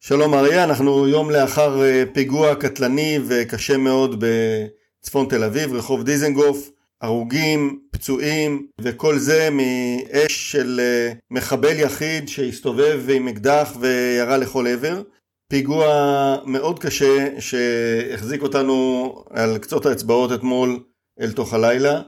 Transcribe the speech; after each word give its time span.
שלום 0.00 0.34
אריה, 0.34 0.64
אנחנו 0.64 1.08
יום 1.08 1.30
לאחר 1.30 1.82
אה, 1.82 2.04
פיגוע 2.12 2.54
קטלני 2.54 3.18
וקשה 3.26 3.76
מאוד 3.76 4.24
בצפון 4.24 5.26
תל 5.28 5.44
אביב, 5.44 5.74
רחוב 5.74 6.02
דיזנגוף, 6.02 6.70
הרוגים, 7.00 7.80
פצועים, 7.90 8.66
וכל 8.80 9.18
זה 9.18 9.48
מאש 9.50 10.52
של 10.52 10.80
אה, 10.82 11.12
מחבל 11.30 11.78
יחיד 11.78 12.28
שהסתובב 12.28 13.02
עם 13.12 13.28
אקדח 13.28 13.76
וירה 13.80 14.36
לכל 14.36 14.66
עבר. 14.66 15.02
פיגוע 15.48 16.36
מאוד 16.44 16.78
קשה 16.78 17.40
שהחזיק 17.40 18.42
אותנו 18.42 19.14
על 19.30 19.58
קצות 19.58 19.86
האצבעות 19.86 20.32
אתמול 20.32 20.80
אל 21.20 21.32
תוך 21.32 21.54
הלילה. 21.54 22.00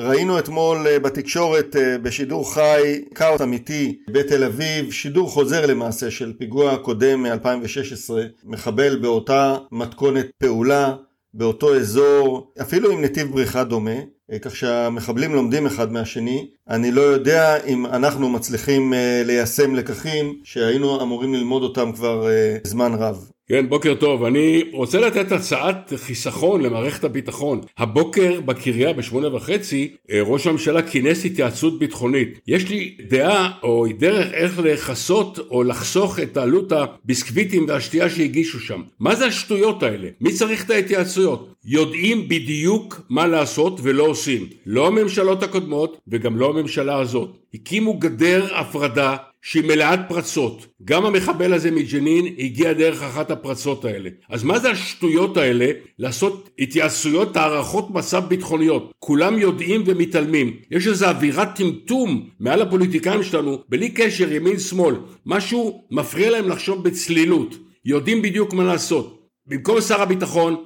ראינו 0.00 0.38
אתמול 0.38 0.86
אה, 0.86 0.98
בתקשורת 0.98 1.76
אה, 1.76 1.98
בשידור 1.98 2.54
חי 2.54 3.04
כאוס 3.14 3.40
אמיתי 3.40 3.98
בתל 4.10 4.44
אביב, 4.44 4.92
שידור 4.92 5.30
חוזר 5.30 5.66
למעשה 5.66 6.10
של 6.10 6.32
פיגוע 6.38 6.76
קודם 6.76 7.22
מ-2016, 7.22 8.10
מחבל 8.44 8.96
באותה 8.96 9.56
מתכונת 9.72 10.26
פעולה, 10.38 10.94
באותו 11.34 11.76
אזור, 11.76 12.52
אפילו 12.60 12.90
עם 12.90 13.04
נתיב 13.04 13.32
בריחה 13.32 13.64
דומה, 13.64 13.96
אה, 14.32 14.38
כך 14.38 14.56
שהמחבלים 14.56 15.34
לומדים 15.34 15.66
אחד 15.66 15.92
מהשני. 15.92 16.50
אני 16.68 16.90
לא 16.90 17.00
יודע 17.00 17.64
אם 17.64 17.86
אנחנו 17.86 18.28
מצליחים 18.28 18.92
ליישם 19.24 19.74
לקחים 19.74 20.40
שהיינו 20.44 21.02
אמורים 21.02 21.34
ללמוד 21.34 21.62
אותם 21.62 21.92
כבר 21.92 22.26
זמן 22.64 22.92
רב. 22.94 23.30
כן, 23.48 23.68
בוקר 23.68 23.94
טוב. 23.94 24.24
אני 24.24 24.62
רוצה 24.72 25.00
לתת 25.00 25.32
הצעת 25.32 25.92
חיסכון 25.96 26.62
למערכת 26.62 27.04
הביטחון. 27.04 27.60
הבוקר 27.78 28.40
בקריה 28.40 28.92
בשמונה 28.92 29.34
וחצי, 29.34 29.96
אה, 30.10 30.20
ראש 30.22 30.46
הממשלה 30.46 30.82
כינס 30.82 31.24
התייעצות 31.24 31.78
ביטחונית. 31.78 32.40
יש 32.46 32.68
לי 32.68 32.96
דעה 33.08 33.52
או 33.62 33.86
דרך 33.98 34.32
איך 34.32 34.58
לכסות 34.58 35.38
או 35.50 35.62
לחסוך 35.62 36.20
את 36.20 36.36
עלות 36.36 36.72
הביסקוויטים 36.72 37.64
והשתייה 37.68 38.10
שהגישו 38.10 38.60
שם. 38.60 38.82
מה 39.00 39.14
זה 39.14 39.26
השטויות 39.26 39.82
האלה? 39.82 40.08
מי 40.20 40.32
צריך 40.32 40.64
את 40.64 40.70
ההתייעצויות? 40.70 41.54
יודעים 41.64 42.28
בדיוק 42.28 43.00
מה 43.08 43.26
לעשות 43.26 43.80
ולא 43.82 44.02
עושים. 44.02 44.46
לא 44.66 44.86
הממשלות 44.86 45.42
הקודמות 45.42 46.00
וגם 46.08 46.36
לא 46.36 46.50
הממשלה 46.50 46.98
הזאת. 46.98 47.36
הקימו 47.56 47.94
גדר 47.98 48.56
הפרדה 48.56 49.16
שהיא 49.42 49.64
מלאת 49.64 50.00
פרצות. 50.08 50.66
גם 50.84 51.06
המחבל 51.06 51.52
הזה 51.52 51.70
מג'נין 51.70 52.34
הגיע 52.38 52.72
דרך 52.72 53.02
אחת 53.02 53.30
הפרצות 53.30 53.84
האלה. 53.84 54.10
אז 54.28 54.44
מה 54.44 54.58
זה 54.58 54.70
השטויות 54.70 55.36
האלה 55.36 55.70
לעשות 55.98 56.50
התייעצויות 56.58 57.36
הערכות 57.36 57.90
מצב 57.90 58.24
ביטחוניות? 58.28 58.92
כולם 58.98 59.38
יודעים 59.38 59.82
ומתעלמים. 59.86 60.56
יש 60.70 60.86
איזו 60.86 61.06
אווירת 61.06 61.48
טמטום 61.56 62.28
מעל 62.40 62.62
הפוליטיקאים 62.62 63.22
שלנו, 63.22 63.58
בלי 63.68 63.88
קשר 63.88 64.32
ימין 64.32 64.58
שמאל. 64.58 64.94
משהו 65.26 65.84
מפריע 65.90 66.30
להם 66.30 66.48
לחשוב 66.48 66.84
בצלילות. 66.84 67.56
יודעים 67.84 68.22
בדיוק 68.22 68.52
מה 68.52 68.64
לעשות. 68.64 69.26
במקום 69.46 69.80
שר 69.80 70.02
הביטחון 70.02 70.56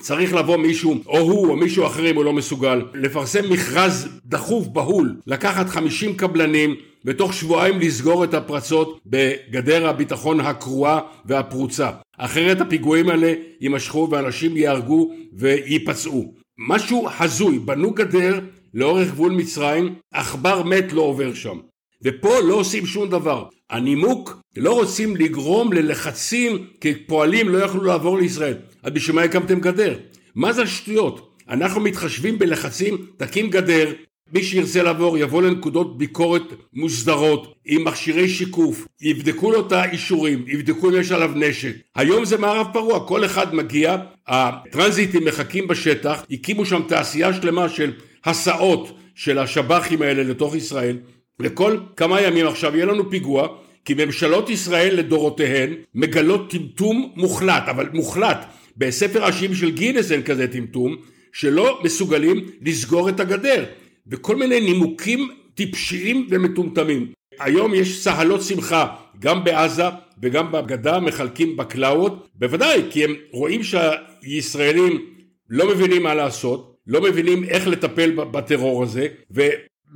צריך 0.00 0.34
לבוא 0.34 0.56
מישהו, 0.56 0.94
או 1.06 1.18
הוא 1.18 1.48
או 1.50 1.56
מישהו 1.56 1.86
אחר 1.86 2.10
אם 2.10 2.16
הוא 2.16 2.24
לא 2.24 2.32
מסוגל, 2.32 2.82
לפרסם 2.94 3.50
מכרז 3.50 4.08
דחוף 4.26 4.66
בהול, 4.66 5.16
לקחת 5.26 5.68
50 5.68 6.16
קבלנים 6.16 6.74
ותוך 7.04 7.34
שבועיים 7.34 7.80
לסגור 7.80 8.24
את 8.24 8.34
הפרצות 8.34 9.00
בגדר 9.06 9.88
הביטחון 9.88 10.40
הקרועה 10.40 11.00
והפרוצה. 11.24 11.90
אחרת 12.18 12.60
הפיגועים 12.60 13.08
האלה 13.08 13.32
יימשכו 13.60 14.08
ואנשים 14.10 14.56
ייהרגו 14.56 15.10
וייפצעו. 15.32 16.34
משהו 16.68 17.08
הזוי, 17.20 17.58
בנו 17.58 17.90
גדר 17.90 18.40
לאורך 18.74 19.08
גבול 19.08 19.32
מצרים, 19.32 19.94
עכבר 20.14 20.62
מת 20.62 20.92
לא 20.92 21.02
עובר 21.02 21.34
שם. 21.34 21.58
ופה 22.02 22.40
לא 22.40 22.54
עושים 22.54 22.86
שום 22.86 23.08
דבר. 23.08 23.44
הנימוק, 23.70 24.40
לא 24.56 24.72
רוצים 24.72 25.16
לגרום 25.16 25.72
ללחצים 25.72 26.66
כי 26.80 26.94
פועלים 26.94 27.48
לא 27.48 27.58
יכלו 27.58 27.84
לעבור 27.84 28.18
לישראל. 28.18 28.54
אז 28.82 28.92
בשביל 28.92 29.16
מה 29.16 29.22
הקמתם 29.22 29.60
גדר? 29.60 29.98
מה 30.34 30.52
זה 30.52 30.62
השטויות? 30.62 31.34
אנחנו 31.48 31.80
מתחשבים 31.80 32.38
בלחצים, 32.38 33.06
תקים 33.16 33.50
גדר, 33.50 33.92
מי 34.32 34.42
שירצה 34.42 34.82
לעבור 34.82 35.18
יבוא 35.18 35.42
לנקודות 35.42 35.98
ביקורת 35.98 36.42
מוסדרות 36.72 37.54
עם 37.66 37.84
מכשירי 37.84 38.28
שיקוף, 38.28 38.86
יבדקו 39.00 39.50
לו 39.50 39.66
את 39.66 39.72
האישורים, 39.72 40.44
יבדקו 40.48 40.90
אם 40.90 40.94
יש 41.00 41.12
עליו 41.12 41.30
נשק. 41.34 41.76
היום 41.96 42.24
זה 42.24 42.38
מערב 42.38 42.66
פרוע, 42.72 43.06
כל 43.06 43.24
אחד 43.24 43.54
מגיע, 43.54 43.96
הטרנזיטים 44.26 45.24
מחכים 45.24 45.68
בשטח, 45.68 46.24
הקימו 46.30 46.66
שם 46.66 46.82
תעשייה 46.88 47.32
שלמה 47.32 47.68
של 47.68 47.92
הסעות 48.24 48.98
של 49.14 49.38
השב"חים 49.38 50.02
האלה 50.02 50.22
לתוך 50.22 50.54
ישראל, 50.54 50.96
וכל 51.40 51.78
כמה 51.96 52.20
ימים 52.20 52.46
עכשיו 52.46 52.76
יהיה 52.76 52.86
לנו 52.86 53.10
פיגוע, 53.10 53.48
כי 53.84 53.94
ממשלות 53.94 54.50
ישראל 54.50 54.94
לדורותיהן 54.96 55.74
מגלות 55.94 56.50
טמטום 56.50 57.12
מוחלט, 57.16 57.62
אבל 57.68 57.88
מוחלט. 57.92 58.46
בספר 58.76 59.24
השיעים 59.24 59.54
של 59.54 59.70
גינס 59.70 60.12
אין 60.12 60.22
כזה 60.22 60.48
טמטום, 60.48 60.96
שלא 61.32 61.80
מסוגלים 61.84 62.46
לסגור 62.62 63.08
את 63.08 63.20
הגדר. 63.20 63.64
וכל 64.06 64.36
מיני 64.36 64.60
נימוקים 64.60 65.28
טיפשיים 65.54 66.26
ומטומטמים. 66.30 67.12
היום 67.40 67.74
יש 67.74 68.04
צהלות 68.04 68.42
שמחה 68.42 68.86
גם 69.18 69.44
בעזה 69.44 69.82
וגם 70.22 70.52
בגדה 70.52 71.00
מחלקים 71.00 71.56
בקלאות, 71.56 72.28
בוודאי 72.34 72.82
כי 72.90 73.04
הם 73.04 73.14
רואים 73.32 73.60
שהישראלים 73.62 75.06
לא 75.50 75.68
מבינים 75.68 76.02
מה 76.02 76.14
לעשות, 76.14 76.76
לא 76.86 77.02
מבינים 77.02 77.44
איך 77.44 77.66
לטפל 77.68 78.10
בטרור 78.10 78.82
הזה 78.82 79.06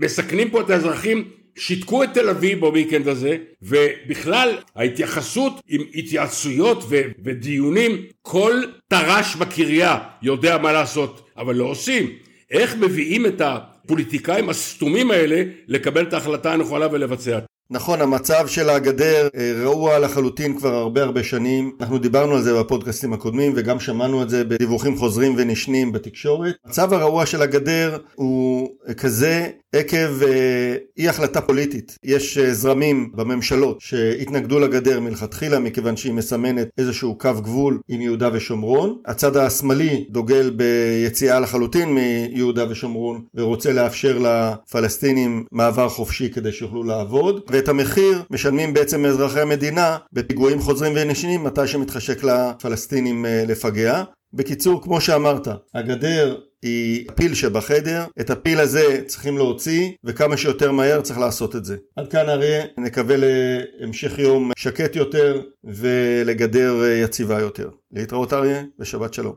ומסכנים 0.01 0.51
פה 0.51 0.61
את 0.61 0.71
האזרחים 0.71 1.29
שיתקו 1.57 2.05
את 2.05 2.09
תל 2.15 2.29
אביב 2.29 2.61
בוויקנד 2.61 3.09
הזה 3.09 3.37
ובכלל 3.63 4.59
ההתייחסות 4.77 5.61
עם 5.69 5.83
התייעצויות 5.95 6.85
ו- 6.89 7.03
ודיונים 7.25 8.03
כל 8.23 8.63
טרש 8.89 9.37
בקריה 9.37 9.99
יודע 10.23 10.59
מה 10.59 10.73
לעשות 10.73 11.29
אבל 11.37 11.55
לא 11.57 11.65
עושים 11.65 12.11
איך 12.51 12.77
מביאים 12.77 13.27
את 13.27 13.41
הפוליטיקאים 13.41 14.49
הסתומים 14.49 15.11
האלה 15.11 15.43
לקבל 15.69 16.03
את 16.03 16.13
ההחלטה 16.13 16.53
הנכונה 16.53 16.87
ולבצע. 16.93 17.39
נכון, 17.71 18.01
המצב 18.01 18.47
של 18.47 18.71
הגדר 18.71 19.29
אה, 19.37 19.53
רעוע 19.63 19.99
לחלוטין 19.99 20.59
כבר 20.59 20.75
הרבה 20.75 21.03
הרבה 21.03 21.23
שנים. 21.23 21.73
אנחנו 21.81 21.99
דיברנו 21.99 22.35
על 22.35 22.43
זה 22.43 22.61
בפודקאסטים 22.61 23.13
הקודמים 23.13 23.53
וגם 23.57 23.81
שמענו 23.81 24.23
את 24.23 24.31
זה 24.31 24.45
בדיווחים 24.45 24.97
חוזרים 24.99 25.35
ונשנים 25.37 25.93
בתקשורת. 25.93 26.55
המצב 26.65 26.93
הרעוע 26.93 27.27
של 27.27 27.43
הגדר 27.43 27.99
הוא 28.15 28.69
כזה 28.97 29.49
עקב 29.73 30.23
אה, 30.23 30.77
אי 30.99 31.09
החלטה 31.09 31.41
פוליטית. 31.41 31.99
יש 32.05 32.39
אה, 32.39 32.55
זרמים 32.55 33.11
בממשלות 33.15 33.81
שהתנגדו 33.81 34.59
לגדר 34.59 35.01
מלכתחילה 35.01 35.59
מכיוון 35.59 35.97
שהיא 35.97 36.13
מסמנת 36.13 36.69
איזשהו 36.79 37.19
קו 37.19 37.31
גבול 37.37 37.81
עם 37.89 38.01
יהודה 38.01 38.29
ושומרון. 38.33 38.99
הצד 39.07 39.37
השמאלי 39.37 40.05
דוגל 40.11 40.51
ביציאה 40.51 41.41
לחלוטין 41.41 41.95
מיהודה 41.95 42.71
ושומרון 42.71 43.25
ורוצה 43.35 43.73
לאפשר 43.73 44.19
לפלסטינים 44.19 45.45
מעבר 45.53 45.89
חופשי 45.89 46.31
כדי 46.31 46.53
שיוכלו 46.53 46.83
לעבוד. 46.83 47.41
ואת 47.53 47.69
המחיר 47.69 48.23
משלמים 48.31 48.75
בעצם 48.75 49.05
אזרחי 49.07 49.41
המדינה 49.41 49.97
בפיגועים 50.13 50.61
חוזרים 50.61 50.93
ונשנים 50.97 51.45
מתי 51.45 51.67
שמתחשק 51.67 52.25
לפלסטינים 52.25 53.27
אה, 53.27 53.45
לפגע. 53.49 54.03
בקיצור, 54.35 54.83
כמו 54.83 55.01
שאמרת, 55.01 55.49
הגדר 55.75 56.37
היא 56.63 57.07
הפיל 57.09 57.35
שבחדר, 57.35 58.05
את 58.21 58.31
הפיל 58.31 58.61
הזה 58.61 59.03
צריכים 59.07 59.37
להוציא 59.37 59.91
וכמה 60.05 60.37
שיותר 60.37 60.73
מהר 60.73 61.01
צריך 61.01 61.19
לעשות 61.19 61.57
את 61.57 61.65
זה. 61.65 61.77
עד 61.97 62.09
כאן 62.09 62.29
אריה, 62.29 62.65
נקווה 62.79 63.17
להמשך 63.19 64.19
יום 64.19 64.51
שקט 64.59 64.97
יותר 64.97 65.43
ולגדר 65.65 66.83
אה, 66.83 66.89
יציבה 66.89 67.41
יותר. 67.41 67.69
להתראות 67.93 68.33
אריה 68.33 68.63
ושבת 68.81 69.15
שלום. 69.15 69.35